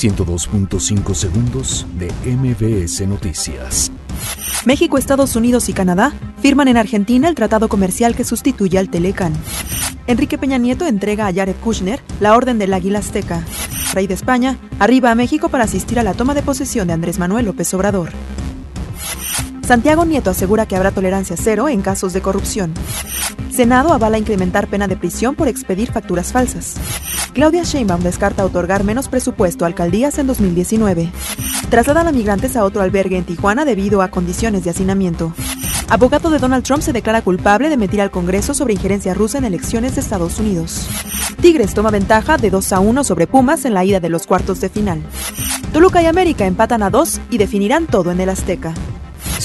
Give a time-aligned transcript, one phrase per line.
[0.00, 3.92] 102.5 segundos de MBS Noticias.
[4.64, 9.34] México, Estados Unidos y Canadá firman en Argentina el tratado comercial que sustituye al Telecan.
[10.06, 13.44] Enrique Peña Nieto entrega a Jared Kushner la Orden del Águila Azteca.
[13.92, 17.18] Rey de España arriba a México para asistir a la toma de posesión de Andrés
[17.18, 18.10] Manuel López Obrador.
[19.70, 22.74] Santiago Nieto asegura que habrá tolerancia cero en casos de corrupción.
[23.52, 26.74] Senado avala incrementar pena de prisión por expedir facturas falsas.
[27.34, 31.12] Claudia Sheinbaum descarta otorgar menos presupuesto a alcaldías en 2019.
[31.70, 35.32] Trasladan a migrantes a otro albergue en Tijuana debido a condiciones de hacinamiento.
[35.88, 39.44] Abogado de Donald Trump se declara culpable de mentir al Congreso sobre injerencia rusa en
[39.44, 40.88] elecciones de Estados Unidos.
[41.40, 44.60] Tigres toma ventaja de 2 a 1 sobre Pumas en la ida de los cuartos
[44.60, 45.00] de final.
[45.72, 48.74] Toluca y América empatan a 2 y definirán todo en el Azteca.